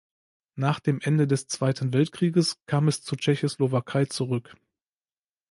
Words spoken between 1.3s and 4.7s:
Zweiten Weltkrieges kam es zur Tschechoslowakei zurück.